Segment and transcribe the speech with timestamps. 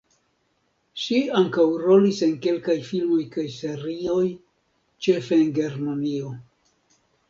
[1.01, 4.27] Ŝi ankaŭ rolis en kelkaj filmoj kaj serioj,
[5.07, 6.39] ĉefe en Germanio.